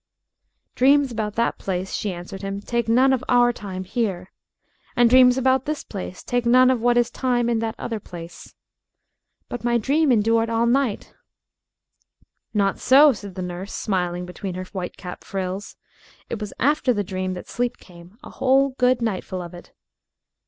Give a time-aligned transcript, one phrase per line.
[0.73, 4.31] "Dreams about that place," she answered him, "take none of our time here.
[4.95, 8.55] And dreams about this place take none of what is time in that other place."
[9.47, 11.17] "But my dream endured all night," objected
[12.17, 12.29] Dickie.
[12.57, 15.75] "Not so," said the nurse, smiling between her white cap frills.
[16.31, 19.71] "It was after the dream that sleep came a whole good nightful of it."